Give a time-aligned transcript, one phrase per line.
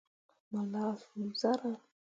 [0.49, 1.79] Mo lah suu zarah.